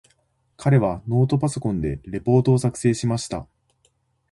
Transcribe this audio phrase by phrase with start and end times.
[0.57, 3.45] 彼はノートパソコンでレポートを作成しました。